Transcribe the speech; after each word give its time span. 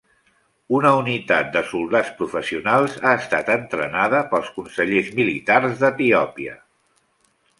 Una 0.75 0.91
unitat 0.99 1.51
de 1.55 1.61
soldats 1.73 2.09
professionals 2.21 2.95
ha 3.09 3.11
estat 3.25 3.51
entrenada 3.57 4.23
pels 4.33 4.49
consellers 4.57 5.13
militars 5.21 5.77
d'Etiòpia. 5.83 6.57